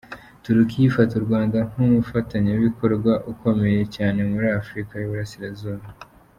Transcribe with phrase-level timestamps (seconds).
[0.43, 5.85] Turukiya ifata u Rwanda nk’umufatanyabikorwa ukomeye cyane muri Afurika y’Uburasirazuba.